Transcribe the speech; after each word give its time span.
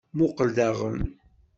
Muqqel 0.17 0.49
daɣen. 0.55 0.99